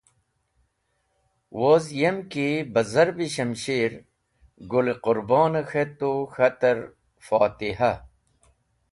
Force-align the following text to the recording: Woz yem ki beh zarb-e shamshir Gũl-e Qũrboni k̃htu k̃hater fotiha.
Woz 1.59 1.85
yem 1.99 2.17
ki 2.31 2.47
beh 2.73 2.87
zarb-e 2.91 3.25
shamshir 3.35 3.91
Gũl-e 4.69 4.93
Qũrboni 5.03 5.61
k̃htu 5.69 6.11
k̃hater 6.33 6.77
fotiha. 7.25 7.91